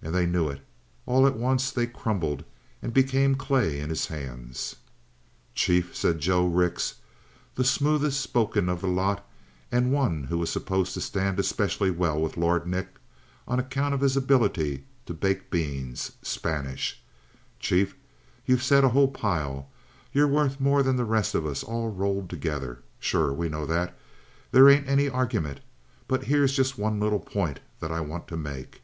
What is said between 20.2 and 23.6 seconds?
worth more'n the rest of us all rolled together. Sure. We